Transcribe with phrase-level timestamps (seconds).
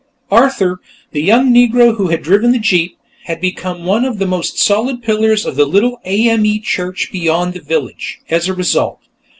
[0.31, 0.81] Arthur,
[1.11, 5.03] the young Negro who had driven the jeep, had become one of the most solid
[5.03, 6.59] pillars of the little A.M.E.
[6.61, 8.97] church beyond the village, as a result.